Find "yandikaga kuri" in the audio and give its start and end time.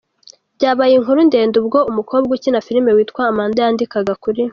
3.65-4.41